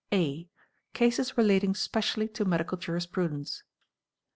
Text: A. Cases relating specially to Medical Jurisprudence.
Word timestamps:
A. 0.11 0.49
Cases 0.95 1.37
relating 1.37 1.75
specially 1.75 2.27
to 2.29 2.43
Medical 2.43 2.75
Jurisprudence. 2.79 3.61